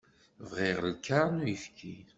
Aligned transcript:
Bɣiɣ 0.49 0.77
lkaṛ 0.93 1.27
n 1.31 1.39
uyefki. 1.43 1.95